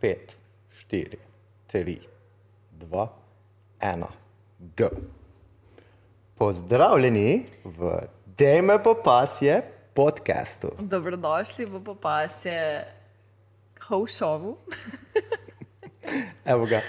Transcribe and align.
5, 0.00 0.16
4, 0.88 1.16
3, 1.72 1.98
2, 2.72 3.08
1, 3.80 4.06
go. 4.76 4.88
Pozdravljeni 6.34 7.44
v 7.64 8.00
Dejme 8.38 8.82
popasje 8.82 9.62
podkastu. 9.94 10.68
Dobrodošli 10.78 11.64
v 11.64 11.80
popasje 11.84 12.84
Howshovu. 13.88 14.56
Evo 16.52 16.64
ga, 16.66 16.80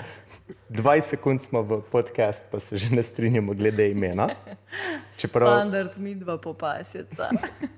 20 0.70 1.02
sekund 1.02 1.42
smo 1.42 1.62
v 1.62 1.82
podkastu, 1.92 2.48
pa 2.52 2.60
se 2.60 2.78
že 2.78 2.96
ne 2.96 3.04
strinjamo 3.04 3.54
glede 3.54 3.92
imena. 3.92 4.30
Čeprav, 5.20 5.60
Standard 5.60 5.98
mi 5.98 6.16
dva 6.16 6.38
popasjeca. 6.38 7.30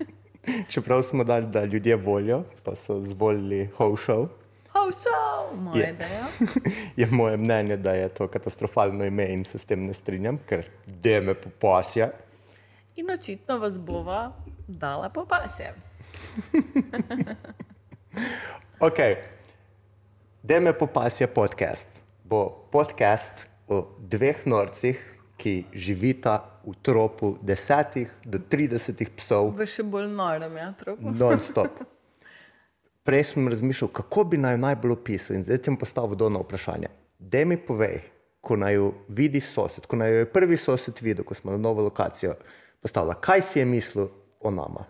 čeprav 0.71 1.02
smo 1.04 1.23
dali, 1.23 1.47
da 1.47 1.65
ljudje 1.65 1.95
volijo, 1.95 2.43
pa 2.63 2.75
so 2.75 3.02
zvolili 3.02 3.70
Howshov. 3.77 4.42
Howshov, 4.84 5.55
moja 5.63 5.86
Je. 5.86 5.89
ideja. 5.89 6.26
Je 6.99 7.07
moje 7.12 7.38
mnenje, 7.38 7.77
da 7.77 7.91
je 7.91 8.09
to 8.09 8.27
katastrofalno 8.27 9.05
ime 9.05 9.26
in 9.34 9.44
se 9.44 9.59
s 9.59 9.66
tem 9.66 9.85
ne 9.85 9.94
strinjam, 9.94 10.38
ker 10.45 10.66
Dejme 10.85 11.34
popasje. 11.34 12.09
In 12.95 13.12
očitno 13.12 13.57
vas 13.57 13.80
bova 13.80 14.34
dala 14.67 15.09
popasje. 15.09 15.73
Ok, 18.80 18.99
Dejme 20.43 20.73
popasje 20.73 21.27
podcast. 21.27 22.02
Bo 22.23 22.68
podcast 22.71 23.48
o 23.68 23.88
dveh 23.99 24.43
norcih, 24.45 24.99
ki 25.38 25.65
živita 25.73 26.43
v 26.65 26.76
tropu 26.81 27.38
desetih 27.41 28.12
do 28.26 28.40
tridesetih 28.40 29.09
psov 29.15 29.55
V 29.55 29.65
še 29.65 29.84
bolj 29.84 30.12
norem, 30.12 30.57
ja, 30.57 30.73
tropu. 30.77 31.09
non-stop. 31.12 31.79
Prej 33.03 33.23
sem 33.23 33.48
razmišljal, 33.48 33.89
kako 33.91 34.23
bi 34.23 34.38
naj 34.38 34.53
jo 34.53 34.57
najbolj 34.57 34.91
opisal 34.91 35.35
in 35.35 35.43
zdaj 35.43 35.59
bom 35.66 35.77
postavil 35.77 36.16
dolno 36.16 36.39
vprašanje. 36.39 36.88
Dej 37.20 37.45
mi 37.45 37.57
povej, 37.57 37.99
ko 38.41 38.55
naj 38.55 38.73
jo 38.73 38.93
vidi 39.07 39.40
sosed, 39.40 39.85
ko 39.87 39.96
naj 39.96 40.12
jo 40.12 40.23
je 40.23 40.32
prvi 40.32 40.57
sosed 40.57 41.01
videl, 41.01 41.26
ko 41.26 41.34
smo 41.34 41.51
na 41.51 41.57
novo 41.57 41.84
lokacijo 41.84 42.35
postavili, 42.81 43.15
kaj 43.21 43.41
si 43.41 43.59
je 43.59 43.65
mislil 43.65 44.07
o 44.40 44.51
nama. 44.51 44.85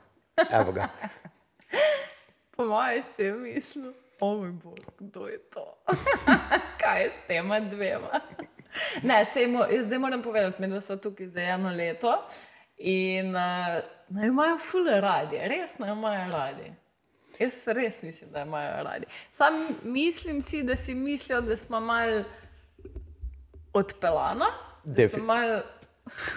Evo 0.51 0.71
ga. 0.71 0.87
Po 2.55 2.65
mojem 2.65 3.03
si 3.15 3.23
je 3.23 3.33
mislil, 3.33 3.93
o 4.19 4.37
moj 4.37 4.51
bog, 4.51 4.77
kdo 4.99 5.27
je 5.27 5.37
to? 5.49 5.77
Kaj 6.81 7.03
je 7.03 7.09
s 7.09 7.27
tema 7.27 7.59
dvema? 7.59 8.19
Ne, 9.03 9.25
sej 9.33 9.47
mo, 9.47 9.65
jaz 9.69 9.85
zdaj 9.85 9.99
moram 9.99 10.21
povedati, 10.21 10.67
mi 10.67 10.81
smo 10.81 10.95
tukaj 10.95 11.27
za 11.27 11.41
eno 11.41 11.69
leto 11.69 12.27
in 12.77 13.27
uh, 13.29 13.81
naj 14.09 14.25
jo 14.25 14.31
imajo 14.31 14.57
fule 14.57 15.01
radi, 15.01 15.37
res 15.37 15.77
naj 15.77 15.89
jo 15.89 15.95
imajo 15.95 16.31
radi. 16.31 16.71
Jaz 17.39 17.63
res 17.65 18.01
mislim, 18.03 18.31
da 18.31 18.39
jo 18.39 18.45
imajo 18.45 18.83
radi. 18.83 19.05
Sam 19.31 19.53
mislim 19.83 20.41
si, 20.41 20.63
da 20.63 20.75
si 20.75 20.95
mislijo, 20.95 21.41
da 21.41 21.55
smo 21.57 21.79
mal 21.79 22.23
odpeljana, 23.73 24.45
da 24.83 25.07
smo 25.07 25.23
mal 25.23 25.61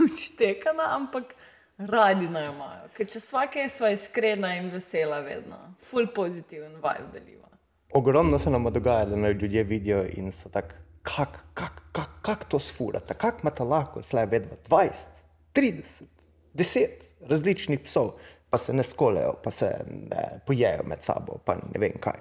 učtekana, 0.04 0.82
ampak 0.98 1.34
radi 1.78 2.28
naj 2.28 2.44
jo 2.44 2.52
imajo. 2.52 2.88
Ker 2.96 3.08
če 3.12 3.20
svake 3.20 3.68
sva 3.68 3.90
iskrena 3.92 4.54
in 4.56 4.70
vesela 4.72 5.20
vedno, 5.20 5.58
full 5.90 6.08
pozitiven 6.14 6.78
vibe 6.80 7.12
deliva. 7.12 7.48
Ogromno 7.94 8.38
se 8.38 8.50
nam 8.50 8.72
dogaja, 8.72 9.04
da 9.04 9.16
naj 9.16 9.32
ljudje 9.32 9.64
vidijo 9.64 10.04
in 10.16 10.32
so 10.32 10.48
tako, 10.48 10.74
kako 11.02 11.40
kak, 11.54 11.82
kak, 11.92 12.10
kak 12.22 12.44
to 12.48 12.58
sfurata, 12.58 13.14
kako 13.14 13.38
imata 13.42 13.64
lahko 13.64 14.02
tle 14.02 14.26
vedva 14.26 14.56
20, 14.68 15.06
30, 15.54 16.02
10 16.54 16.88
različnih 17.28 17.80
psov, 17.80 18.12
pa 18.50 18.58
se 18.58 18.72
ne 18.72 18.82
skolejo, 18.82 19.34
pa 19.42 19.50
se 19.50 19.70
ne 19.88 20.40
pojejo 20.46 20.84
med 20.86 21.02
sabo, 21.02 21.38
pa 21.44 21.54
ne 21.54 21.80
vem 21.80 21.98
kaj. 22.00 22.20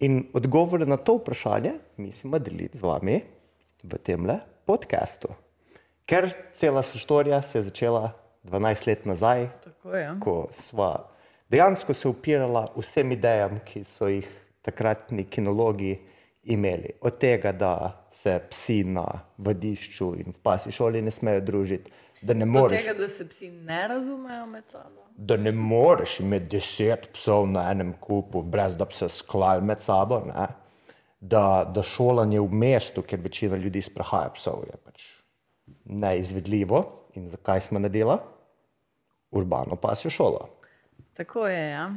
In 0.00 0.22
odgovore 0.34 0.86
na 0.86 0.96
to 0.96 1.18
vprašanje 1.18 1.72
mislimo 1.96 2.38
deliti 2.38 2.78
z 2.78 2.82
vami 2.82 3.20
v 3.82 3.98
temle 3.98 4.38
podkastu. 4.64 5.28
Ker 6.06 6.30
cela 6.54 6.82
storija 6.82 7.42
se 7.42 7.58
je 7.58 7.62
začela 7.62 8.12
12 8.44 8.86
let 8.86 9.04
nazaj, 9.04 9.48
Tako 9.64 9.94
je. 9.94 10.14
ko 10.20 10.46
sva 10.52 11.10
dejansko 11.50 11.94
se 11.94 12.08
upirala 12.08 12.68
vsem 12.76 13.12
idejam, 13.12 13.58
ki 13.64 13.84
so 13.84 14.08
jih 14.08 14.28
takratni 14.62 15.24
kinologi 15.24 15.98
imeli. 16.42 16.90
Od 17.00 17.18
tega, 17.18 17.52
da 17.52 18.06
se 18.10 18.40
psi 18.50 18.84
na 18.84 19.06
vadišču 19.38 20.14
in 20.18 20.32
v 20.32 20.38
pasi 20.42 20.72
šoli 20.72 21.02
ne 21.02 21.10
smejo 21.10 21.40
družiti, 21.40 21.90
da 22.22 22.34
ne 22.34 22.44
Od 22.44 22.48
moreš, 22.48 22.82
tega, 22.82 22.98
da 22.98 23.08
se 23.08 23.28
psi 23.28 23.50
ne 23.50 23.88
razumejo 23.88 24.46
med 24.46 24.64
sabo. 24.68 25.06
da 25.16 25.36
ne 25.36 25.52
moreš 25.52 26.20
imeti 26.20 26.46
deset 26.56 27.10
psov 27.12 27.48
na 27.48 27.70
enem 27.70 27.92
kupu, 28.00 28.42
brez 28.42 28.76
da 28.76 28.84
bi 28.84 28.94
se 28.94 29.08
sklali 29.08 29.62
med 29.62 29.80
sabo. 29.80 30.22
Ne? 30.26 30.46
Da, 31.20 31.70
da 31.74 31.82
šolanje 31.82 32.40
v 32.40 32.48
mestu, 32.52 33.02
kjer 33.02 33.20
večina 33.20 33.56
ljudi 33.56 33.82
sprehaja 33.82 34.30
psov, 34.34 34.64
je 34.66 34.76
pač 34.84 35.02
neizvedljivo. 35.84 36.84
In 37.14 37.28
zakaj 37.28 37.60
smo 37.60 37.78
naredili? 37.78 38.16
Urbano 39.30 39.76
pasjo 39.76 40.10
šolo. 40.10 40.48
Tako 41.12 41.46
je, 41.46 41.70
ja. 41.70 41.90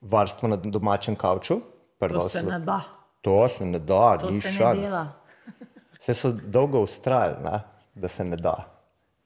varstvo 0.00 0.48
na 0.48 0.56
domačem 0.56 1.16
kavču. 1.16 1.54
To 1.54 2.06
prvo 2.06 2.28
se 2.28 2.42
ne 2.42 2.58
da. 2.58 2.80
To 3.20 3.48
se 3.48 3.64
ne 3.64 3.78
da, 3.78 4.18
To 4.18 4.30
ni 4.30 4.40
šans. 4.40 4.88
Vse 5.98 6.14
so 6.14 6.32
dolgo 6.32 6.80
ustrajali, 6.80 7.36
ne, 7.44 7.60
da 7.94 8.08
se 8.08 8.24
ne 8.24 8.36
da. 8.36 8.54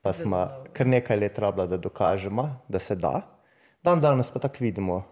Pa 0.02 0.12
smo 0.12 0.48
kar 0.72 0.86
nekaj 0.86 1.16
let 1.16 1.38
rabili, 1.38 1.68
da 1.68 1.76
dokažemo, 1.76 2.48
da 2.68 2.78
se 2.78 2.96
da. 2.96 3.20
Dan 3.82 4.00
danes 4.00 4.30
pa 4.30 4.38
tako 4.38 4.56
vidimo, 4.60 5.02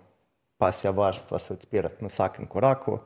pasja 0.59 0.91
varstva 0.91 1.38
se 1.38 1.53
odpirati 1.53 2.04
na 2.04 2.09
vsakem 2.09 2.47
koraku. 2.47 2.98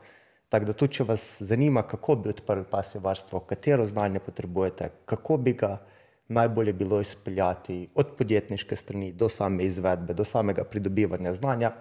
Tako 0.48 0.64
da 0.64 0.72
tudi, 0.72 0.94
če 0.94 1.04
vas 1.04 1.42
zanima, 1.42 1.82
kako 1.82 2.16
bi 2.16 2.30
odprli 2.30 2.64
pasje 2.70 3.00
varstvo, 3.00 3.40
katero 3.40 3.86
znanje 3.86 4.20
potrebujete, 4.20 4.90
kako 5.04 5.36
bi 5.36 5.52
ga 5.52 5.78
najbolje 6.28 6.72
bilo 6.72 7.00
izpeljati 7.00 7.88
od 7.94 8.14
podjetniške 8.18 8.76
strani 8.76 9.12
do 9.12 9.28
same 9.28 9.64
izvedbe, 9.64 10.14
do 10.14 10.24
samega 10.24 10.64
pridobivanja 10.64 11.32
znanja, 11.32 11.72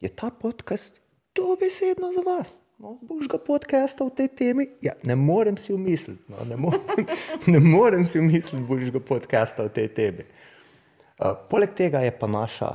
je 0.00 0.08
ta 0.08 0.30
podcast 0.40 1.00
dobesedno 1.34 2.12
za 2.12 2.30
vas. 2.30 2.58
No, 2.82 2.96
boš 2.98 3.28
ga 3.30 3.38
podcasta 3.38 4.02
v 4.02 4.10
tej 4.10 4.28
temi? 4.34 4.64
Ja, 4.82 4.96
ne 5.06 5.14
morem 5.14 5.54
si 5.54 5.70
umisliti. 5.70 6.18
No, 6.26 6.42
ne, 6.50 6.56
morem, 6.58 7.06
ne 7.54 7.60
morem 7.62 8.02
si 8.02 8.18
umisliti, 8.18 8.58
boš 8.66 8.90
ga 8.90 8.98
podcasta 8.98 9.68
v 9.68 9.70
tej 9.70 9.86
temi. 9.94 10.24
Uh, 11.14 11.30
poleg 11.46 11.76
tega 11.78 12.02
je 12.02 12.10
pa 12.10 12.26
naša 12.26 12.72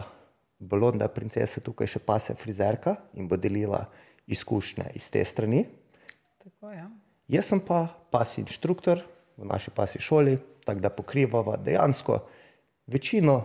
blonda 0.64 1.12
princesa 1.12 1.60
tukaj 1.60 1.92
še 1.92 2.00
pase 2.00 2.38
frizerka 2.40 2.96
in 3.20 3.28
bo 3.28 3.36
delila 3.36 3.84
izkušnje 4.32 4.96
iz 4.96 5.12
te 5.12 5.28
strani. 5.28 5.66
Tako 6.40 6.72
je. 6.72 6.88
Jaz 7.36 7.52
sem 7.52 7.60
pa 7.60 7.84
pasi 8.08 8.46
inštruktor 8.48 9.04
v 9.36 9.44
naši 9.44 9.76
pasi 9.76 10.00
šoli, 10.00 10.40
tako 10.64 10.88
da 10.88 10.96
pokrivava 11.04 11.60
dejansko 11.60 12.22
večino 12.88 13.42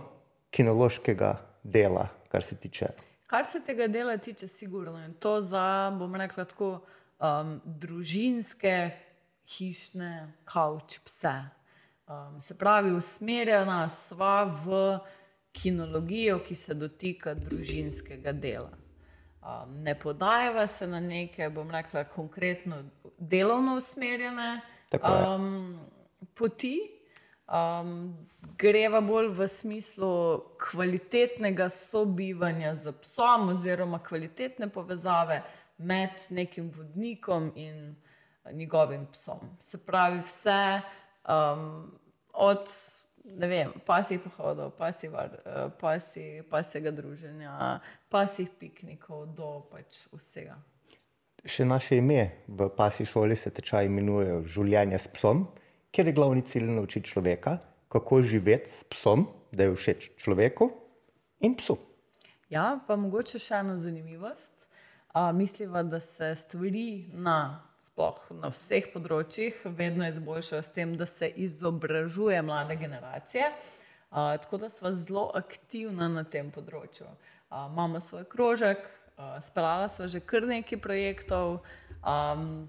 kinološkega 0.54 1.34
dela, 1.66 2.06
kar 2.30 2.46
se 2.46 2.54
tiče 2.54 2.94
Kar 3.32 3.44
se 3.44 3.62
tega 3.64 3.86
dela 3.88 4.16
tiče, 4.16 4.48
sigurno 4.48 4.98
je 4.98 5.12
to 5.12 5.40
za, 5.40 5.90
bom 5.98 6.14
rekla 6.14 6.44
tako, 6.44 6.82
um, 7.16 7.60
družinske, 7.64 8.90
hišne, 9.48 10.32
kavč 10.44 10.98
pse. 11.00 11.32
Um, 12.06 12.40
se 12.40 12.58
pravi, 12.58 12.92
usmerjena 12.92 13.88
sva 13.88 14.42
v 14.44 14.82
kinologijo, 15.52 16.42
ki 16.44 16.54
se 16.54 16.76
dotika 16.76 17.32
družinskega 17.34 18.36
dela. 18.36 18.76
Um, 19.40 19.80
ne 19.80 19.94
podajava 19.98 20.66
se 20.66 20.86
na 20.86 21.00
neke, 21.00 21.48
bom 21.48 21.70
rekla, 21.72 22.04
konkretno 22.04 22.82
delovno 23.16 23.78
usmerjene 23.80 24.60
um, 25.00 25.80
poti, 26.34 26.76
um, 27.52 28.14
greva 28.58 29.00
bolj 29.00 29.28
v 29.36 29.48
smislu 29.48 30.12
kvalitetnega 30.58 31.68
sobivanja 31.68 32.74
z 32.74 32.94
psom, 33.02 33.48
oziroma 33.56 34.00
kvalitetne 34.02 34.68
povezave 34.72 35.42
med 35.78 36.26
nekim 36.30 36.70
vodnikom 36.76 37.52
in 37.56 37.94
njegovim 38.52 39.06
psom. 39.12 39.56
Se 39.60 39.78
pravi, 39.78 40.20
vse 40.24 40.80
um, 41.28 41.92
od 42.32 42.66
vem, 43.24 43.72
pasjih 43.86 44.20
pohodov, 44.20 44.70
pasji 44.70 45.08
var, 45.08 45.30
eh, 45.46 45.68
pasji, 45.80 46.42
pasjega 46.50 46.90
druženja, 46.90 47.80
pasjih 48.08 48.48
piknikov, 48.58 49.26
do 49.26 49.62
pač 49.70 50.06
vsega. 50.12 50.56
Še 51.44 51.64
naše 51.66 51.98
ime 51.98 52.44
v 52.46 52.68
pasi 52.76 53.06
šoli 53.06 53.36
se 53.36 53.50
tečaj 53.50 53.86
imenuje 53.86 54.42
Življenje 54.46 54.98
s 54.98 55.08
psom, 55.10 55.46
kjer 55.92 56.06
je 56.06 56.12
glavni 56.12 56.42
cilj 56.42 56.70
naučiti 56.70 57.10
človeka, 57.10 57.58
kako 57.88 58.22
živeti 58.22 58.70
s 58.70 58.84
psom, 58.84 59.26
da 59.52 59.62
je 59.68 59.74
všeč 59.76 60.10
človeku 60.16 60.70
in 61.40 61.56
psu. 61.56 61.76
Ja, 62.50 62.80
pa 62.86 62.96
mogoče 62.96 63.38
še 63.38 63.60
ena 63.60 63.76
zanimivost. 63.78 64.52
Uh, 65.12 65.28
misliva, 65.36 65.82
da 65.84 66.00
se 66.00 66.30
stvari 66.34 67.04
na, 67.12 67.60
sploh 67.84 68.16
na 68.40 68.48
vseh 68.48 68.88
področjih 68.94 69.58
vedno 69.76 70.08
izboljšajo 70.08 70.62
s 70.64 70.72
tem, 70.72 70.96
da 70.96 71.04
se 71.06 71.28
izobražuje 71.28 72.40
mlade 72.42 72.78
generacije. 72.80 73.52
Uh, 74.08 74.32
tako 74.40 74.62
da 74.64 74.72
smo 74.72 74.92
zelo 74.96 75.28
aktivni 75.36 76.08
na 76.16 76.24
tem 76.24 76.48
področju. 76.52 77.04
Uh, 77.52 77.68
imamo 77.68 78.00
svoj 78.00 78.24
krožek, 78.32 78.88
uh, 79.20 79.36
speljala 79.44 79.92
smo 79.92 80.08
že 80.08 80.24
kar 80.24 80.48
nekaj 80.48 80.80
projektov, 80.80 81.60
Um, 82.02 82.68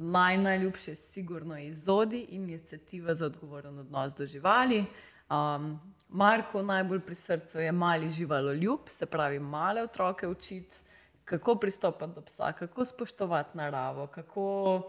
naj 0.00 0.38
najljubše 0.38 0.90
je 0.90 0.96
sigurno 0.96 1.58
izodi 1.58 2.26
inicijativa 2.28 3.14
za 3.14 3.26
odgovoren 3.26 3.78
odnos 3.78 4.14
do 4.14 4.26
živali. 4.26 4.84
Um, 5.30 5.80
Marko 6.08 6.62
najbolj 6.62 7.00
pri 7.00 7.14
srcu 7.14 7.58
je 7.58 7.72
mali 7.72 8.10
živaloljub, 8.10 8.80
se 8.86 9.06
pravi 9.06 9.38
male 9.38 9.82
otroke 9.82 10.28
učiti, 10.28 10.76
kako 11.24 11.54
pristopati 11.54 12.12
do 12.14 12.20
psa, 12.20 12.52
kako 12.52 12.84
spoštovati 12.84 13.56
naravo, 13.56 14.06
kako 14.06 14.82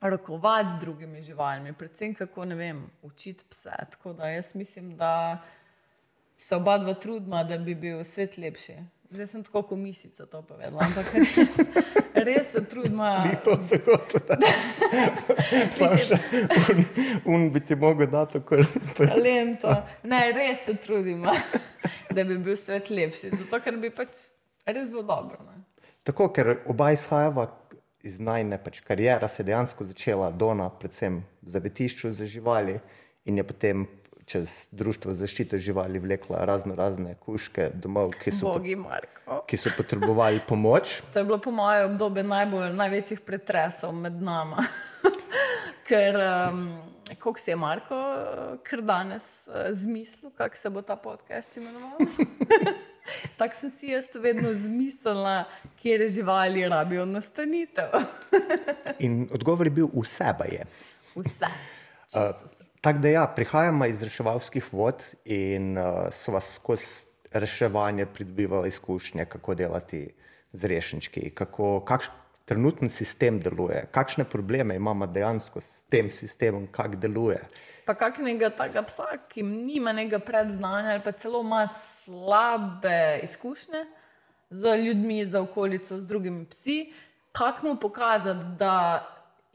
rokovati 0.00 0.70
z 0.70 0.80
drugimi 0.80 1.22
živalmi, 1.22 1.72
predvsem 1.72 2.14
kako 2.14 2.44
ne 2.44 2.54
vem, 2.54 2.90
učiti 3.02 3.44
pse. 3.50 3.72
Tako 3.90 4.12
da 4.12 4.28
jaz 4.28 4.54
mislim, 4.54 4.96
da 4.96 5.42
se 6.38 6.56
oba 6.56 6.78
dva 6.78 6.94
trudima, 6.94 7.44
da 7.44 7.58
bi 7.58 7.74
bil 7.74 8.04
svet 8.04 8.38
lepši. 8.38 8.76
Zdaj 9.10 9.26
sem 9.26 9.42
tako 9.44 9.62
kot 9.62 9.78
misica 9.78 10.26
to 10.26 10.42
povedala, 10.46 10.84
ampak 10.86 11.08
res, 11.14 11.56
res 12.14 12.52
se 12.52 12.60
trudima. 12.64 13.08
Ni 13.26 13.34
to 13.44 13.56
se 13.58 13.80
hoče 13.82 14.20
reči. 14.28 15.72
Sam 15.78 15.96
še 15.98 16.18
un, 16.70 16.84
un 17.34 17.48
bi 17.50 17.62
ti 17.66 17.74
mogel 17.74 18.06
dati 18.10 18.38
tako 18.38 18.60
talento. 18.94 19.74
Ne, 20.06 20.20
res 20.36 20.62
se 20.68 20.76
trudima, 20.78 21.34
da 22.14 22.24
bi 22.24 22.38
bil 22.38 22.54
svet 22.54 22.92
lepši. 22.94 23.32
Zato, 23.34 23.58
ker 23.64 23.80
bi 23.82 23.90
pač 23.90 24.28
res 24.70 24.94
bilo 24.94 25.02
dobro. 25.10 25.42
Ne? 25.42 25.58
Tako, 26.06 26.30
ker 26.30 26.60
oba 26.70 26.92
izhajava 26.94 27.48
iz 28.06 28.22
najne 28.22 28.62
pač 28.62 28.78
karijera, 28.86 29.26
se 29.28 29.42
je 29.42 29.50
dejansko 29.50 29.90
začela 29.90 30.30
dona, 30.30 30.70
predvsem 30.70 31.18
v 31.42 31.56
zavetišču 31.56 32.14
za 32.14 32.30
živali 32.30 32.78
in 33.26 33.42
je 33.42 33.44
potem 33.44 33.88
čez 34.30 34.68
Društvo 34.70 35.14
zaščite 35.14 35.58
živali 35.58 35.98
vlekla 35.98 36.44
razno 36.46 36.74
razne 36.78 37.16
kuške 37.24 37.70
domov, 37.74 38.14
ki 38.20 38.30
so, 38.30 38.52
Bogi, 38.54 38.76
ki 39.50 39.58
so 39.58 39.72
potrebovali 39.76 40.42
pomoč. 40.48 41.00
To 41.12 41.18
je 41.18 41.26
bilo 41.26 41.40
po 41.42 41.50
mojem 41.50 41.90
obdobju 41.90 42.24
najbolj, 42.30 42.70
največjih 42.78 43.24
pretresov 43.26 43.96
med 43.96 44.22
nami. 44.22 44.62
Ker, 45.88 46.20
um, 46.22 46.62
kako 47.16 47.34
se 47.38 47.50
je 47.50 47.56
Marko, 47.58 47.98
ker 48.62 48.84
danes 48.86 49.48
uh, 49.48 49.72
zmislil, 49.74 50.30
kako 50.38 50.56
se 50.56 50.70
bo 50.70 50.82
ta 50.86 50.96
podcast 50.96 51.56
imenoval. 51.56 51.98
Tako 53.38 53.56
sem 53.56 53.70
si 53.74 53.90
jaz 53.90 54.06
vedno 54.14 54.52
zmislila, 54.54 55.44
kje 55.82 55.96
je 55.98 56.08
živali 56.20 56.68
rabijo 56.68 57.06
nastanitev. 57.06 57.90
In 59.06 59.26
odgovor 59.34 59.66
je 59.66 59.70
bil: 59.70 59.88
vse 59.90 60.30
je. 60.52 60.66
Vse. 61.16 61.50
Uh, 62.14 62.69
Tako 62.80 62.98
da 62.98 63.08
ja, 63.08 63.26
prihajamo 63.36 63.86
iz 63.86 64.02
reševalskih 64.02 64.72
vod 64.72 65.04
in 65.24 65.78
uh, 65.78 65.84
smo 66.10 66.40
skozi 66.40 67.10
reševanje 67.32 68.06
pridobivali 68.06 68.68
izkušnje, 68.68 69.24
kako 69.24 69.54
delati 69.54 70.14
z 70.52 70.64
rešnički, 70.64 71.30
kako 71.30 71.80
kakšen 71.80 72.14
trenutni 72.44 72.88
sistem 72.88 73.38
deluje, 73.40 73.84
kakšne 73.94 74.24
probleme 74.24 74.74
imamo 74.74 75.06
dejansko 75.06 75.60
s 75.60 75.82
tem 75.82 76.10
sistemom, 76.10 76.66
kako 76.66 76.96
deluje. 76.96 77.38
Pa 77.86 77.94
kakšnega 77.94 78.50
takega 78.50 78.82
psa, 78.82 79.06
ki 79.28 79.42
nima 79.42 79.92
nekega 79.92 80.18
predznanja 80.18 80.96
ali 80.96 81.04
pa 81.04 81.12
celo 81.12 81.44
ima 81.44 81.66
slabe 81.66 83.20
izkušnje 83.22 83.84
z 84.50 84.76
ljudmi, 84.82 85.24
z 85.24 85.38
okolico, 85.38 85.98
z 85.98 86.06
drugimi 86.06 86.46
psi, 86.50 86.92
kako 87.32 87.66
mu 87.66 87.76
pokazati, 87.80 88.46
da 88.58 88.74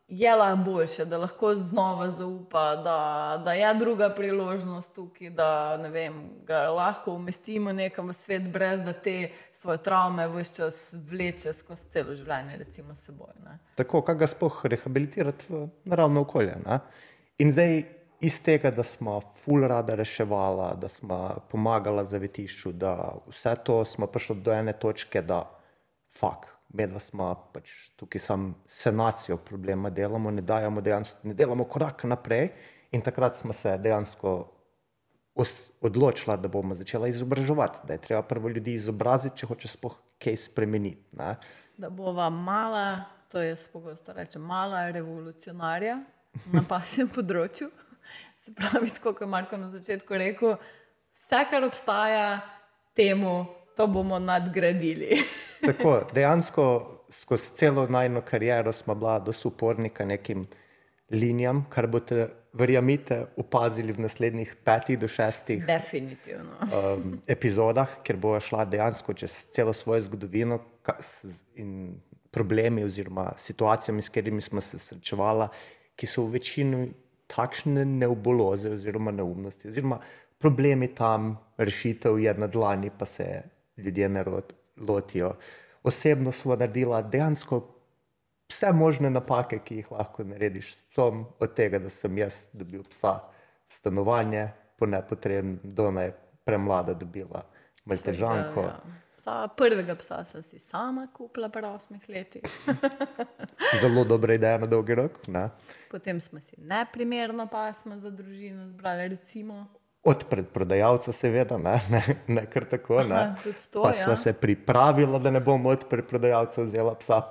je 0.08 0.36
lahko 0.36 0.64
boljše, 0.72 1.06
da 1.06 1.18
lahko 1.18 1.56
znova 1.56 2.12
zaupa, 2.12 2.76
da, 2.76 3.42
da 3.46 3.54
je 3.54 3.74
druga 3.74 4.10
priložnost 4.10 4.94
tukaj, 4.96 5.30
da 5.30 5.76
vem, 5.76 6.30
ga 6.46 6.70
lahko 6.70 7.12
umestimo 7.12 7.74
nekam 7.74 8.08
v 8.08 8.14
svet, 8.14 8.50
brez 8.50 8.82
da 8.82 8.94
te 8.94 9.30
svoje 9.54 9.78
travme 9.78 10.28
vse 10.28 10.56
čas 10.56 10.94
vleče 11.10 11.54
skozi 11.54 11.90
celo 11.90 12.16
življenje, 12.16 12.58
recimo 12.58 12.96
seboj. 12.96 13.34
Ne. 13.44 13.58
Tako, 13.76 14.02
kako 14.02 14.20
ga 14.20 14.28
spoh 14.28 14.62
rehabilitirati 14.66 15.46
v 15.50 15.68
naravno 15.84 16.22
okolje. 16.22 16.58
Ne? 16.66 16.80
In 17.38 17.52
zdaj. 17.52 17.84
Iz 18.24 18.38
tega, 18.42 18.70
da 18.72 18.84
smo 18.84 19.20
ful 19.38 19.66
rada 19.68 19.94
reševala, 20.00 20.70
da 20.82 20.88
smo 20.90 21.18
pomagali 21.52 22.06
zavetišču, 22.10 22.72
da 22.72 23.12
vse 23.28 23.52
to 23.64 23.76
smo 23.86 24.08
prišli 24.08 24.36
do 24.42 24.54
ene 24.56 24.74
točke, 24.74 25.22
da 25.22 25.42
fuk, 26.10 26.48
medva 26.76 27.00
smo 27.00 27.30
pač 27.54 27.72
tukaj 27.96 28.22
samo 28.22 28.54
senacijo 28.66 29.38
problema 29.38 29.90
delamo, 29.90 30.32
ne, 30.32 30.42
dejansko, 30.42 31.28
ne 31.28 31.34
delamo 31.34 31.64
korak 31.64 32.04
naprej. 32.04 32.50
In 32.92 33.02
takrat 33.02 33.36
smo 33.36 33.54
se 33.54 33.78
dejansko 33.78 34.36
odločili, 35.82 36.38
da 36.38 36.48
bomo 36.48 36.76
začeli 36.76 37.10
izobraževati, 37.10 37.88
da 37.88 37.94
je 37.94 38.02
treba 38.02 38.22
prvo 38.24 38.50
ljudi 38.50 38.74
izobraziti, 38.74 39.38
če 39.38 39.48
hoče 39.48 39.68
spoh 39.68 39.98
kaj 40.24 40.38
spremeniti. 40.46 41.04
Ne. 41.18 41.36
Da 41.78 41.90
bova 41.90 42.30
mala, 42.30 43.04
to 43.32 43.42
je 43.42 43.56
spogosto 43.56 44.14
reče, 44.14 44.40
mala 44.40 44.90
revolucionarja 44.92 45.98
na 46.54 46.64
pasjem 46.68 47.10
področju. 47.18 47.70
Se 48.40 48.54
pravi, 48.56 48.94
kot 49.04 49.22
je 49.22 49.28
Marko 49.28 49.58
na 49.58 49.68
začetku 49.74 50.18
rekel, 50.22 50.56
vse, 51.16 51.42
kar 51.52 51.66
obstaja, 51.66 52.40
temu 52.96 53.46
to 53.76 53.88
bomo 53.88 54.20
nadgradili. 54.20 55.18
Tako, 55.68 56.02
dejansko 56.14 56.66
skozi 57.10 57.56
celo 57.56 57.88
najno 57.88 58.22
kariero 58.22 58.72
smo 58.72 58.96
bila 58.96 59.20
do 59.20 59.34
supornika 59.34 60.06
nekim 60.06 60.46
linijam, 61.10 61.66
kar 61.70 61.88
boste, 61.88 62.28
verjamite, 62.54 63.26
opazili 63.38 63.94
v 63.94 64.06
naslednjih 64.06 64.56
petih 64.64 65.00
do 65.00 65.08
šestih 65.08 65.66
um, 65.68 67.18
epizodah, 67.28 67.98
ker 68.04 68.18
bo 68.18 68.38
šla 68.40 68.66
dejansko 68.66 69.14
čez 69.14 69.36
celo 69.52 69.74
svojo 69.74 70.02
zgodovino 70.08 70.60
in 71.56 71.98
problemi 72.32 72.84
oziroma 72.84 73.32
situacijami, 73.38 74.02
s 74.02 74.10
katerimi 74.10 74.42
smo 74.42 74.62
se 74.62 74.80
srečevali, 74.80 75.48
ki 75.96 76.08
so 76.08 76.26
v 76.26 76.40
večini 76.40 76.88
takšne 77.28 77.86
neoboloze 77.86 78.74
oziroma 78.76 79.12
neumnosti. 79.12 79.68
Oziroma 79.68 80.00
problemi 80.40 80.88
tam, 80.96 81.36
rešitev 81.58 82.20
je 82.20 82.34
na 82.34 82.48
dlani, 82.48 82.92
pa 82.98 83.06
se 83.06 83.44
ljudje 83.78 84.10
ne 84.10 84.26
lotijo. 84.78 85.34
Osebno 85.84 86.32
smo 86.32 86.56
naredili 86.56 87.04
dejansko 87.12 87.76
vse 88.50 88.72
možne 88.72 89.10
napake, 89.10 89.60
ki 89.60 89.76
jih 89.76 89.92
lahko 89.92 90.24
narediš. 90.24 90.74
Som 90.96 91.26
od 91.40 91.54
tega, 91.54 91.80
da 91.80 91.90
sem 91.90 92.18
jaz 92.18 92.48
dobil 92.54 92.84
psa 92.90 93.20
v 93.70 93.74
stanovanje, 93.74 94.50
po 94.78 94.86
nepotrebnem, 94.86 95.60
do 95.64 95.92
naj 95.92 96.12
premlada 96.46 96.94
dobila 96.94 97.46
maltežanko. 97.86 98.62
Ja. 98.62 98.80
Psa, 99.18 99.48
prvega 99.58 99.96
psa 99.96 100.24
sem 100.26 100.44
si 100.44 100.60
sama 100.60 101.08
kupila, 101.14 101.50
pa 101.50 101.60
osmih 101.72 102.10
letih. 102.10 102.44
Zelo 103.82 104.04
dobra 104.04 104.36
ideja 104.36 104.58
na 104.58 104.68
dolgi 104.68 104.96
rok. 104.96 105.28
Ne? 105.28 105.50
Potem 105.92 106.22
smo 106.22 106.42
si 106.42 106.56
neprimerno 106.58 107.48
pasmo 107.48 107.98
za 107.98 108.10
družino 108.10 108.68
zbrali, 108.68 109.08
recimo 109.08 109.66
od 110.06 110.24
predprodajalca, 110.30 111.12
seveda, 111.12 111.58
ne, 111.58 111.80
ne, 111.90 112.02
ne 112.28 112.46
kar 112.46 112.66
tako. 112.70 113.02
Ne. 113.04 113.16
Aha, 113.16 113.54
to, 113.72 113.84
pa 113.84 113.94
smo 113.94 114.14
ja. 114.14 114.16
se 114.16 114.34
pripravili, 114.34 115.20
da 115.20 115.32
ne 115.32 115.40
bomo 115.40 115.70
od 115.70 115.88
predprodajalca 115.90 116.62
vzeli 116.62 116.94
psa, 117.00 117.22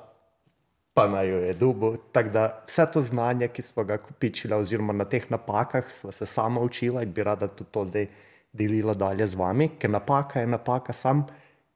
pa 0.94 1.06
naj 1.08 1.28
jo 1.28 1.38
je 1.38 1.54
dubo. 1.54 1.94
Tako 2.12 2.28
da 2.34 2.44
vse 2.66 2.86
to 2.92 3.02
znanje, 3.02 3.48
ki 3.48 3.62
smo 3.62 3.84
ga 3.84 3.98
kupičili, 3.98 4.54
oziroma 4.54 4.92
na 4.92 5.04
teh 5.04 5.30
napakah, 5.30 5.90
smo 5.90 6.12
se 6.12 6.26
sama 6.26 6.60
učila 6.60 7.02
in 7.02 7.12
bi 7.12 7.22
rada 7.22 7.48
tudi 7.48 7.70
to 7.70 7.84
zdaj 7.84 8.06
delila 8.52 8.94
dalje 8.94 9.26
z 9.26 9.38
vami, 9.38 9.70
ker 9.78 9.90
napaka 9.90 10.40
je 10.40 10.46
napaka 10.46 10.92
sam. 10.92 11.26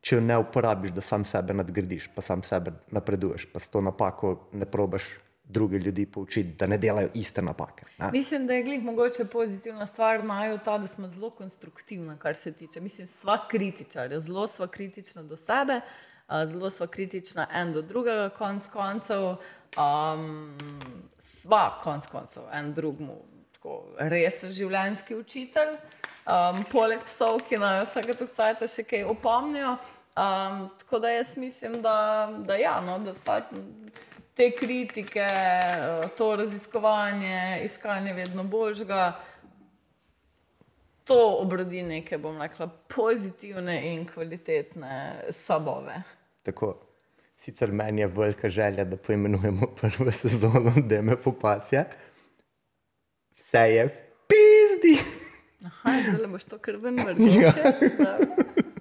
Če 0.01 0.17
jo 0.17 0.23
ne 0.23 0.37
uporabiš, 0.39 0.93
da 0.95 1.03
sam 1.03 1.25
sebe 1.27 1.55
nadgradiš, 1.55 2.07
pa 2.15 2.23
sam 2.23 2.43
sebe 2.47 2.71
napreduješ, 2.95 3.49
pa 3.53 3.59
s 3.59 3.69
to 3.69 3.81
napako 3.83 4.37
ne 4.53 4.67
probaš 4.67 5.09
druge 5.49 5.79
ljudi 5.79 6.07
poučiti, 6.07 6.55
da 6.59 6.67
ne 6.67 6.79
delajo 6.79 7.09
iste 7.15 7.43
napake. 7.43 7.85
Ne? 7.99 8.11
Mislim, 8.13 8.47
da 8.47 8.55
je 8.55 8.63
glih 8.63 8.85
mogoče 8.85 9.25
pozitivna 9.25 9.87
stvar 9.87 10.25
najo 10.25 10.59
ta, 10.59 10.79
da 10.79 10.87
smo 10.87 11.09
zelo 11.09 11.31
konstruktivni, 11.31 12.19
kar 12.19 12.37
se 12.37 12.53
tiče. 12.53 12.81
Mislim, 12.81 13.07
sva 13.07 13.49
kritičarja, 13.49 14.21
zelo 14.21 14.49
sva 14.49 14.67
kritična 14.67 15.23
do 15.23 15.37
sebe, 15.37 15.81
zelo 16.45 16.71
sva 16.71 16.87
kritična 16.87 17.47
en 17.55 17.73
do 17.73 17.83
drugega, 17.83 18.29
konc 18.29 18.69
koncev, 18.69 19.25
um, 19.25 20.59
sva 21.19 21.79
konc 21.83 22.07
koncev 22.07 22.43
en 22.53 22.73
drugmu. 22.75 23.17
Res 23.99 24.43
je 24.43 24.51
življenjski 24.51 25.17
učitelj, 25.17 25.75
um, 26.27 26.63
poleg 26.71 27.03
psov, 27.05 27.41
ki 27.49 27.59
naj 27.59 27.83
vsake 27.87 28.15
tukaj 28.21 28.69
še 28.69 28.85
kaj 28.85 29.09
opomnijo. 29.09 29.79
Um, 30.19 30.69
tako 30.79 30.99
da 30.99 31.11
jaz 31.11 31.37
mislim, 31.37 31.83
da, 31.83 32.29
da, 32.47 32.57
ja, 32.57 32.81
no, 32.81 32.99
da 32.99 33.13
vsak 33.15 33.53
te 34.39 34.51
kritike, 34.51 35.27
to 36.17 36.37
raziskovanje, 36.37 37.61
iskanje 37.65 38.13
vedno 38.15 38.45
boljšega, 38.45 39.21
to 41.05 41.37
obrodi 41.41 41.83
neke, 41.83 42.19
bom 42.19 42.39
rekla, 42.43 42.69
pozitivne 42.95 43.81
in 43.95 44.07
kvalitetne 44.07 45.25
sabove. 45.31 46.03
Tako. 46.43 46.77
Sicer 47.37 47.73
meni 47.73 48.01
je 48.01 48.07
velika 48.07 48.49
želja, 48.49 48.85
da 48.85 48.97
poimenujemo 48.97 49.67
prvo 49.81 50.11
sezono, 50.11 50.73
da 50.77 51.03
me 51.03 51.17
popasja. 51.17 51.85
Vse 53.37 53.59
je 53.59 53.85
v 53.87 53.91
pizdi. 54.31 54.97
Aha, 55.67 55.99
zdaj 56.15 56.27
boš 56.27 56.45
to 56.45 56.59
kar 56.59 56.79
ven 56.83 56.99
vrnil. 57.05 57.43
Ja. 57.43 57.53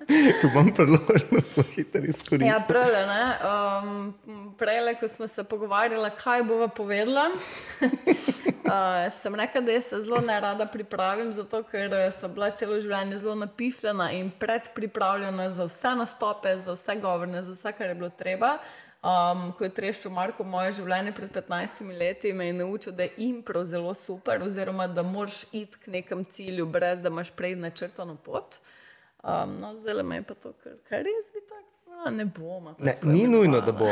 Ko 0.41 0.47
bom 0.53 0.69
priložnost, 0.73 1.55
bo 1.55 1.63
hitro 1.75 2.03
izkoristil. 2.03 2.47
Ja, 2.47 2.61
prav, 2.67 2.87
ne. 3.07 3.23
Um, 3.43 4.13
Prej, 4.57 4.95
ko 4.99 5.07
smo 5.07 5.27
se 5.27 5.43
pogovarjali, 5.43 6.09
kaj 6.17 6.43
bova 6.43 6.67
povedala, 6.67 7.29
uh, 7.35 9.13
sem 9.21 9.35
rekla, 9.35 9.61
da 9.61 9.81
se 9.81 10.01
zelo 10.01 10.21
nerada 10.21 10.65
pripravim, 10.65 11.31
zato 11.31 11.63
ker 11.63 11.91
sem 12.11 12.33
bila 12.33 12.49
celo 12.51 12.79
življenje 12.79 13.17
zelo 13.17 13.35
napifljena 13.35 14.11
in 14.11 14.31
predpripravljena 14.39 15.49
za 15.51 15.67
vse 15.67 15.95
nastope, 15.99 16.55
za 16.57 16.73
vse 16.73 16.95
govorne, 17.01 17.43
za 17.43 17.53
vse, 17.53 17.75
kar 17.77 17.91
je 17.91 17.95
bilo 17.95 18.09
treba. 18.09 18.57
Um, 19.03 19.51
ko 19.57 19.63
je 19.63 19.69
trešil 19.69 20.11
Marko 20.11 20.43
moje 20.43 20.71
življenje 20.79 21.13
pred 21.15 21.29
15 21.35 21.83
leti, 21.99 22.33
me 22.33 22.47
je 22.47 22.57
naučil, 22.63 22.95
da 22.97 23.05
je 23.05 23.13
impro 23.29 23.61
zelo 23.65 23.93
super, 23.93 24.41
oziroma 24.43 24.87
da 24.87 25.03
moraš 25.03 25.43
iti 25.51 25.77
k 25.83 25.93
nekem 25.99 26.25
cilju, 26.25 26.65
brez 26.65 26.99
da 27.03 27.13
imaš 27.13 27.29
prej 27.35 27.55
načrtano 27.55 28.15
pot. 28.15 28.57
Um, 29.23 29.57
no, 29.59 29.73
zdaj 29.81 29.97
le 29.97 30.03
me 30.03 30.21
je 30.21 30.27
pa 30.29 30.33
to, 30.33 30.53
kar, 30.63 30.77
kar 30.89 31.03
res 31.05 31.31
bi 31.33 31.41
tako. 31.41 31.65
Ne 32.11 32.25
bomo. 32.25 32.75
Ne, 32.79 32.93
ni 33.03 33.27
nujno, 33.27 33.61
da 33.61 33.71
bo. 33.71 33.87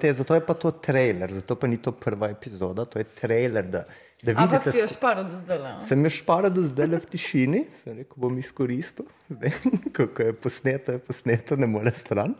Te, 0.00 0.12
zato 0.12 0.34
je 0.34 0.40
pa 0.46 0.54
to 0.54 0.70
trailer, 0.70 1.32
zato 1.32 1.56
pa 1.56 1.66
ni 1.66 1.76
to 1.82 1.92
prva 1.92 2.30
epizoda, 2.30 2.84
to 2.84 2.98
je 2.98 3.04
trailer. 3.04 3.66
Da, 3.66 3.84
da 4.22 4.32
vidite, 4.32 4.42
Ampak 4.42 4.72
si 4.72 4.80
jo 4.80 4.88
šparil 4.88 5.28
do 5.28 5.36
zdaj. 5.36 5.58
No? 5.58 5.80
Sem 5.84 6.04
jo 6.04 6.10
šparil 6.10 6.50
do 6.50 6.64
zdaj 6.64 6.96
v 6.96 7.10
tišini, 7.12 7.62
sem 7.72 8.00
rekel, 8.00 8.16
bom 8.24 8.38
izkoristil. 8.40 9.06
Zdaj, 9.28 9.52
ko 9.94 10.08
je 10.18 10.32
posneto, 10.32 10.96
je 10.96 11.04
posneto, 11.04 11.60
ne 11.60 11.68
more 11.70 11.92
stran. 11.94 12.34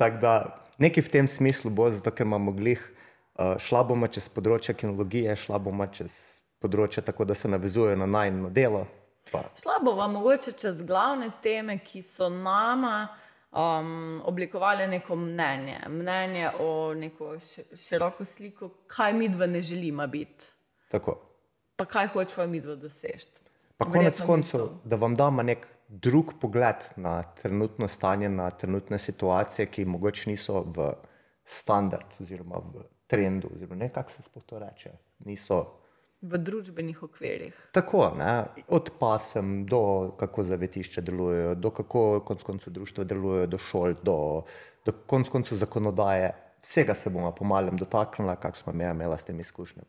Tako 0.00 0.22
da 0.22 0.34
nekaj 0.78 1.08
v 1.08 1.14
tem 1.16 1.28
smislu 1.28 1.72
bo, 1.72 1.88
zato 1.90 2.12
ker 2.12 2.28
imamo 2.28 2.52
glih, 2.56 2.80
uh, 3.40 3.56
šla 3.60 3.82
bomo 3.88 4.08
čez 4.12 4.28
področje 4.32 4.76
kinologije, 4.76 5.36
šla 5.48 5.58
bomo 5.58 5.88
čez 5.92 6.14
področje 6.60 7.02
tako, 7.04 7.24
da 7.24 7.34
se 7.34 7.48
navezujejo 7.48 7.98
na 8.00 8.08
najno 8.08 8.52
delo. 8.52 8.86
Pa. 9.32 9.42
Šla 9.62 9.78
bomo 9.84 10.08
mogoče 10.08 10.52
čez 10.52 10.82
glavne 10.82 11.30
teme, 11.42 11.78
ki 11.78 12.02
so 12.02 12.28
nama. 12.28 13.08
Um, 13.50 14.22
oblikovali 14.24 14.86
neko 14.86 15.16
mnenje, 15.16 15.80
mnenje 15.88 16.50
o 16.60 16.94
neko 16.94 17.32
široko 17.74 18.24
sliko, 18.24 18.68
kaj 18.86 19.12
mi 19.12 19.28
dva 19.28 19.46
ne 19.46 19.62
želimo 19.62 20.06
biti. 20.06 20.46
Tako. 20.88 21.16
Pa 21.76 21.84
kaj 21.84 22.06
hočemo 22.06 22.46
mi 22.46 22.60
dva 22.60 22.74
doseči. 22.74 23.26
Pa 23.76 23.88
konec 23.90 24.20
koncev, 24.26 24.68
da 24.84 24.96
vam 24.96 25.14
damo 25.14 25.42
nek 25.42 25.66
drug 25.88 26.34
pogled 26.40 26.84
na 26.96 27.22
trenutno 27.22 27.88
stanje, 27.88 28.28
na 28.28 28.50
trenutne 28.50 28.98
situacije, 28.98 29.66
ki 29.66 29.84
mogoče 29.84 30.30
niso 30.30 30.62
v 30.66 30.92
standardu, 31.44 32.20
oziroma 32.20 32.60
v 32.74 32.84
trendu, 33.06 33.48
oziroma 33.54 33.88
kako 33.88 34.10
se 34.10 34.22
sploh 34.22 34.44
to 34.44 34.58
reče. 34.58 34.90
Niso 35.24 35.79
v 36.22 36.38
družbenih 36.38 37.02
okvirih. 37.02 37.56
Tako, 37.72 38.10
ne? 38.18 38.44
od 38.68 38.90
pasem 38.98 39.64
do 39.66 40.12
kako 40.20 40.44
zavetišče 40.44 41.00
delujejo, 41.00 41.54
do 41.54 41.70
kako 41.70 42.20
konc 42.28 42.42
koncev 42.42 42.72
društva 42.72 43.04
delujejo, 43.04 43.46
do 43.46 43.58
šol, 43.58 43.96
do, 44.02 44.18
do 44.84 44.92
konc 45.06 45.28
koncev 45.28 45.58
zakonodaje. 45.58 46.32
Vsega 46.60 46.94
se 46.94 47.10
bomo 47.10 47.32
pomalem 47.32 47.76
dotaknili, 47.76 48.36
kak 48.40 48.56
smo 48.56 48.72
imeli 48.72 49.18
s 49.18 49.24
tem 49.24 49.40
izkušnje. 49.40 49.82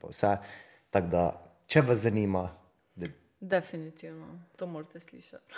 Tako 0.89 1.07
da, 1.07 1.25
če 1.67 1.81
vas 1.81 2.00
zanima, 2.07 2.47
Definitivno, 3.41 4.39
to 4.55 4.67
morate 4.67 5.00
slišati. 5.00 5.53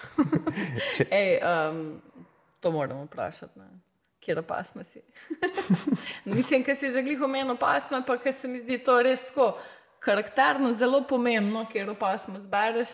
Ej, 1.11 1.39
um, 1.69 2.01
to 2.59 2.71
moramo 2.71 3.03
vprašati, 3.03 3.59
kje 4.19 4.41
pa 4.47 4.63
smo 4.63 4.83
si. 4.83 5.01
Mislim, 6.25 6.63
da 6.63 6.75
si 6.75 6.91
že 6.91 7.01
glih 7.01 7.21
omenil 7.21 7.57
pasme, 7.57 8.03
pa 8.07 8.17
ker 8.17 8.33
se 8.33 8.47
mi 8.47 8.59
zdi 8.59 8.77
to 8.83 9.01
res 9.01 9.25
tako 9.27 9.57
karakterno, 10.03 10.73
zelo 10.73 11.03
pomembno, 11.07 11.65
kje 11.71 11.87
pa 11.99 12.17
smo 12.17 12.39
zbereš, 12.39 12.89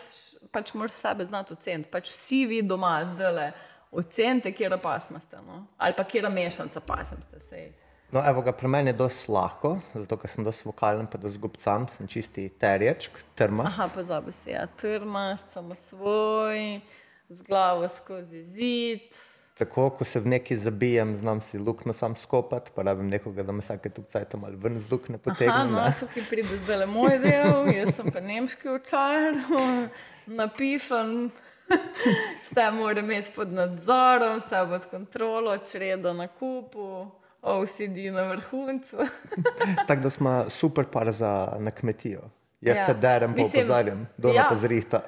pač 0.52 0.74
moraš 0.74 0.98
sebe 0.98 1.24
znati 1.24 1.52
oceniti. 1.52 1.90
Pač 1.90 2.10
vsi 2.14 2.44
vi 2.46 2.62
doma 2.62 3.00
zdaj 3.04 3.32
le 3.34 3.52
ocenite, 3.90 4.52
kje 4.54 4.70
pa 4.82 4.94
smo 5.00 5.20
ste, 5.20 5.42
no? 5.46 5.64
ali 5.76 5.96
pa 5.96 6.04
kje 6.04 6.28
mešanca 6.28 6.80
pasem 6.80 7.22
ste 7.22 7.40
se. 7.40 7.68
No, 8.10 8.22
evo 8.26 8.42
ga, 8.42 8.52
pri 8.52 8.68
meni 8.68 8.90
je 8.90 8.98
dosti 8.98 9.30
lahko, 9.30 9.76
zato 9.94 10.16
ker 10.18 10.30
sem 10.30 10.44
dosti 10.44 10.66
vokalen, 10.66 11.06
pa 11.06 11.18
dosti 11.18 11.38
gobcam, 11.38 11.86
sem 11.88 12.08
čisti 12.10 12.48
terječk, 12.58 13.20
trmast. 13.38 13.78
Aha, 13.78 13.86
pozabi 13.94 14.32
se, 14.34 14.50
ja, 14.50 14.64
trmast, 14.66 15.52
samo 15.54 15.74
svoj, 15.78 16.80
z 17.28 17.46
glavo 17.46 17.86
skozi 17.88 18.42
zid. 18.42 19.14
Tako, 19.60 19.90
ko 19.90 20.04
se 20.08 20.20
v 20.20 20.30
neki 20.32 20.56
zabijem, 20.56 21.16
znam 21.16 21.40
si 21.44 21.58
lukno 21.58 21.92
sam 21.92 22.16
skopati, 22.16 22.70
pa 22.74 22.82
rabim 22.82 23.10
nekoga, 23.12 23.42
da 23.42 23.52
me 23.52 23.60
vsake 23.60 23.90
tu 23.92 24.02
cajt 24.02 24.34
malo 24.40 24.56
ven 24.56 24.80
z 24.80 24.92
lukne 24.92 25.18
potegne. 25.18 25.52
Aha, 25.52 25.66
no, 25.68 25.84
tukaj 26.00 26.24
pride 26.30 26.56
zdaj 26.64 26.78
le 26.80 26.86
moj 26.88 27.18
del, 27.20 27.68
jaz 27.74 27.92
sem 27.98 28.08
pa 28.08 28.24
nemški 28.24 28.72
očar, 28.72 29.36
napifan. 30.40 31.30
Vse 32.42 32.70
mora 32.72 33.04
imeti 33.04 33.36
pod 33.36 33.52
nadzorom, 33.52 34.40
vse 34.40 34.64
pod 34.72 34.88
kontrolo, 34.90 35.58
čredo 35.58 36.16
na 36.16 36.28
kupu. 36.28 37.06
OCD 37.42 38.12
na 38.12 38.22
vrhuncu. 38.22 38.96
Tako 39.88 40.02
da 40.02 40.10
smo 40.10 40.44
super 40.48 40.84
par 40.92 41.12
za 41.12 41.56
na 41.58 41.70
kmetijo. 41.70 42.20
Jaz 42.60 42.76
ja. 42.76 42.86
se 42.86 42.94
derem, 42.94 43.34
pa 43.34 43.42
opozarjam, 43.42 44.08
da 44.16 44.28
ja. 44.28 44.46
pa 44.48 44.54
zrihta. 44.54 45.00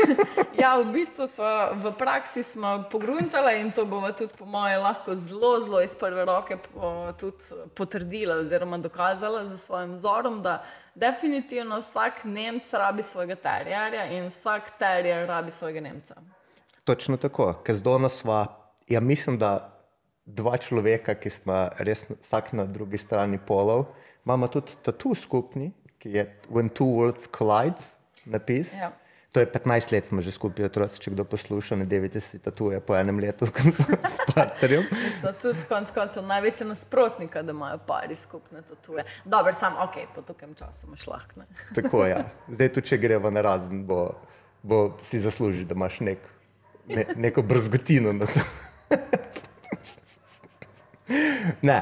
ja, 0.62 0.72
v 0.82 0.92
bistvu 0.92 1.28
smo 1.30 1.50
v 1.78 1.92
praksi 1.98 2.42
pogruntali 2.90 3.60
in 3.60 3.70
to 3.70 3.84
bomo 3.86 4.10
tudi, 4.12 4.32
po 4.38 4.46
moje, 4.46 4.78
lahko 4.78 5.14
zelo, 5.14 5.60
zelo 5.60 5.82
iz 5.82 5.94
prve 5.94 6.24
roke 6.24 6.58
potrdili 7.74 8.32
oziroma 8.32 8.78
dokazali 8.78 9.48
za 9.48 9.56
svojim 9.56 9.94
vzorom, 9.94 10.42
da 10.42 10.64
definitivno 10.94 11.78
vsak 11.78 12.24
Nemec 12.24 12.72
rabi 12.72 13.02
svojega 13.02 13.34
terjerja 13.34 14.10
in 14.10 14.26
vsak 14.26 14.78
terjer 14.78 15.28
rabi 15.28 15.50
svojega 15.50 15.80
Nemca. 15.80 16.14
Točno 16.84 17.16
tako, 17.16 17.52
ker 17.62 17.74
zdaj 17.74 17.98
nas 17.98 18.18
sva, 18.24 18.46
ja 18.88 19.00
mislim, 19.00 19.38
da 19.38 19.78
dva 20.26 20.56
človeka, 20.56 21.14
ki 21.14 21.30
smo 21.30 21.68
res 21.78 22.08
vsak 22.10 22.52
na 22.52 22.66
drugi 22.66 22.98
strani 22.98 23.38
polov. 23.38 23.86
Imamo 24.26 24.48
tudi 24.48 24.74
tatu 24.82 25.14
skupni, 25.14 25.70
ki 25.98 26.14
je 26.14 26.26
When 26.48 26.68
Two 26.68 26.86
Worlds 26.94 27.28
Collide, 27.38 27.82
napis. 28.24 28.74
Ja. 28.78 28.92
To 29.32 29.40
je 29.40 29.46
15 29.46 29.92
let, 29.92 30.06
smo 30.06 30.20
že 30.20 30.32
skupaj, 30.32 30.64
otroci, 30.70 31.00
če 31.04 31.12
kdo 31.12 31.24
posluša, 31.28 31.76
ne 31.76 31.84
90 31.84 32.40
tatuje 32.40 32.80
po 32.80 32.96
enem 32.96 33.20
letu, 33.20 33.44
s 34.14 34.16
partnerjem. 34.32 34.86
Smo 35.20 35.34
tudi 35.36 35.66
konec 35.68 35.92
koncev 35.92 36.24
največji 36.24 36.66
nasprotnika, 36.66 37.42
da 37.44 37.52
imajo 37.52 37.78
pari 37.86 38.16
skupne 38.16 38.62
tatuje. 38.64 39.04
Dobro, 39.28 39.52
sam 39.52 39.76
ok, 39.84 40.00
po 40.14 40.24
tokem 40.24 40.54
času 40.56 40.88
imaš 40.88 41.06
lahko. 41.06 41.44
Tako 41.76 42.04
je. 42.08 42.10
Ja. 42.10 42.24
Zdaj 42.48 42.72
tu, 42.72 42.80
če 42.80 42.96
greva 42.98 43.30
na 43.30 43.44
razen, 43.44 43.84
bo, 43.84 44.16
bo 44.62 44.96
si 45.04 45.20
zasluži, 45.20 45.68
da 45.68 45.76
imaš 45.76 46.00
nek, 46.00 46.24
ne, 46.88 47.04
neko 47.28 47.44
brzgotino 47.44 48.16
na 48.16 48.26
sebi. 48.26 48.48
Ne, 51.64 51.78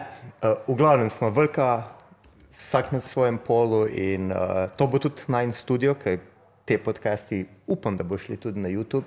uh, 0.47 0.63
v 0.71 0.77
glavnem 0.79 1.09
smo 1.11 1.33
velika, 1.35 1.96
vsak 2.57 2.93
na 2.93 3.01
svojem 3.01 3.39
polu 3.39 3.85
in 3.87 4.33
uh, 4.33 4.73
to 4.77 4.87
bo 4.89 4.99
tudi 4.99 5.29
najn 5.29 5.53
studio, 5.53 5.93
ker 5.95 6.19
te 6.65 6.79
podcasti 6.81 7.45
upam, 7.69 7.97
da 8.01 8.05
bo 8.05 8.17
šli 8.19 8.37
tudi 8.41 8.61
na 8.61 8.73
YouTube. 8.73 9.05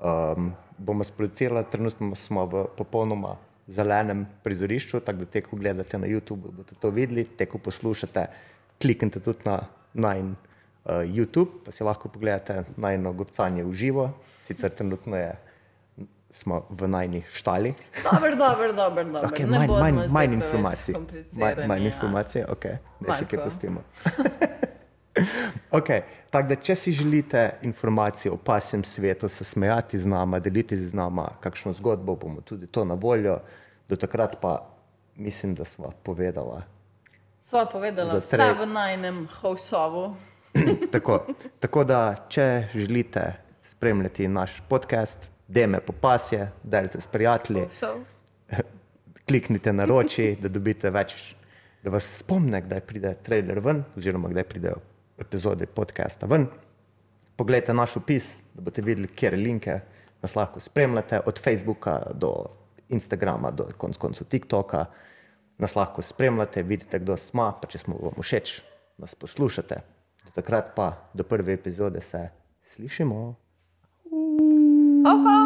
Um, 0.00 0.54
bomo 0.78 1.04
sproducirali, 1.04 1.66
trenutno 1.70 2.14
smo 2.16 2.46
v 2.46 2.64
popolnoma 2.76 3.36
zelenem 3.66 4.24
prizorišču, 4.42 5.02
tako 5.04 5.26
da 5.26 5.26
te, 5.26 5.42
ko 5.44 5.56
gledate 5.56 5.98
na 5.98 6.08
YouTube, 6.08 6.48
boste 6.54 6.78
to 6.80 6.90
videli, 6.94 7.26
te, 7.36 7.46
ko 7.46 7.58
poslušate, 7.58 8.24
kliknite 8.80 9.20
tudi 9.20 9.44
na 9.44 9.58
najn 9.92 10.32
uh, 10.32 11.02
YouTube, 11.04 11.60
pa 11.66 11.74
si 11.74 11.84
lahko 11.84 12.08
pogledate 12.08 12.64
najno 12.80 13.12
gobcanje 13.12 13.66
v 13.66 13.74
živo, 13.76 14.08
sicer 14.40 14.72
trenutno 14.72 15.18
je 15.18 15.34
smo 16.30 16.66
v 16.70 16.88
najni 16.88 17.22
štali. 17.32 17.74
Dobro, 18.04 18.36
dobro, 18.36 18.72
dobro. 18.72 19.04
Okay, 19.04 19.46
manj 19.46 19.68
manj, 19.68 20.12
manj 20.12 20.32
informacij. 20.32 20.94
Manj, 21.32 21.66
manj 21.66 21.86
informacij, 21.86 22.44
ok, 22.48 22.64
da 23.00 23.16
še 23.16 23.28
kaj 23.28 23.44
pustimo. 23.44 23.82
okay, 25.78 26.04
tak, 26.30 26.52
če 26.62 26.74
si 26.74 26.92
želite 26.92 27.58
informacije 27.62 28.32
o 28.32 28.36
pasem 28.36 28.84
svetu, 28.84 29.28
se 29.28 29.44
smejati 29.44 29.98
z 29.98 30.06
nama, 30.06 30.38
deliti 30.38 30.76
z 30.76 30.94
nama, 30.94 31.30
kakšno 31.40 31.72
zgodbo 31.72 32.16
bomo 32.16 32.40
tudi 32.40 32.66
to 32.66 32.84
na 32.84 32.94
voljo. 32.94 33.40
Do 33.88 33.96
takrat 33.96 34.36
pa 34.40 34.68
mislim, 35.16 35.54
da 35.54 35.64
smo 35.64 35.92
povedali. 36.02 36.62
Sva 37.40 37.64
povedala, 37.64 38.18
vse 38.20 38.52
v 38.60 38.66
najnem 38.66 39.24
hošovu. 39.40 40.12
tako, 40.94 41.24
tako 41.60 41.84
da, 41.84 42.26
če 42.28 42.68
želite 42.74 43.32
spremljati 43.62 44.28
naš 44.28 44.60
podcast, 44.68 45.32
deme 45.48 45.80
po 45.80 45.92
pasje, 45.92 46.50
delite 46.62 47.00
s 47.00 47.06
prijatelji. 47.06 47.66
Kliknite 49.28 49.72
na 49.72 49.84
roči, 49.84 50.36
da 50.40 50.48
dobite 50.48 50.90
več, 50.90 51.34
da 51.84 51.92
vas 51.92 52.06
spomne, 52.20 52.60
kdaj 52.64 52.80
pride 52.86 53.14
trailer 53.24 53.60
ven, 53.64 53.82
oziroma 53.96 54.30
kdaj 54.32 54.44
pridejo 54.48 54.80
epizode 55.18 55.66
podcasta 55.66 56.28
ven. 56.28 56.46
Poglejte 57.36 57.74
naš 57.74 57.96
opis, 58.00 58.36
da 58.54 58.64
boste 58.64 58.82
videli, 58.82 59.08
kje 59.08 59.30
linke 59.36 59.80
nas 60.22 60.34
lahko 60.36 60.60
spremljate, 60.60 61.20
od 61.26 61.40
Facebooka 61.42 62.00
do 62.14 62.32
Instagrama, 62.88 63.50
do 63.50 63.68
konc 63.78 63.96
koncu 63.96 64.24
TikToka. 64.24 64.84
Nas 65.58 65.76
lahko 65.76 66.02
spremljate, 66.02 66.62
vidite, 66.62 66.98
kdo 66.98 67.16
smo, 67.16 67.50
pa 67.60 67.68
če 67.68 67.78
smo 67.82 67.96
vam 68.00 68.20
všeč, 68.22 68.60
nas 68.98 69.14
poslušate. 69.14 69.80
Do 70.24 70.34
takrat 70.34 70.74
pa, 70.76 70.92
do 71.14 71.26
prve 71.26 71.56
epizode 71.58 72.00
se 72.00 72.28
slišimo. 72.62 73.34
Uh. 74.10 74.48
Oh, 75.06 75.37